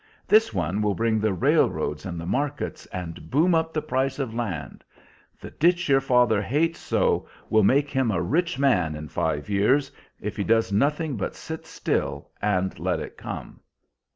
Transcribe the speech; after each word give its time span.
This 0.27 0.51
one 0.51 0.81
will 0.81 0.95
bring 0.95 1.19
the 1.19 1.31
railroads 1.31 2.07
and 2.07 2.19
the 2.19 2.25
markets, 2.25 2.87
and 2.87 3.29
boom 3.29 3.53
up 3.53 3.71
the 3.71 3.83
price 3.83 4.17
of 4.17 4.33
land. 4.33 4.83
The 5.39 5.51
ditch 5.51 5.87
your 5.87 6.01
father 6.01 6.41
hates 6.41 6.79
so 6.79 7.27
will 7.51 7.61
make 7.61 7.91
him 7.91 8.09
a 8.09 8.19
rich 8.19 8.57
man 8.57 8.95
in 8.95 9.09
five 9.09 9.47
years, 9.47 9.91
if 10.19 10.37
he 10.37 10.43
does 10.43 10.71
nothing 10.71 11.17
but 11.17 11.35
sit 11.35 11.67
still 11.67 12.31
and 12.41 12.79
let 12.79 12.99
it 12.99 13.15
come. 13.15 13.59